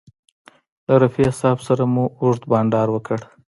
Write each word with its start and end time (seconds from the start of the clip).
له 0.87 0.93
رفیع 1.03 1.29
صاحب 1.39 1.59
سره 1.67 1.83
مو 1.93 2.05
اوږد 2.21 2.43
بنډار 2.51 2.87
وکړ. 2.91 3.19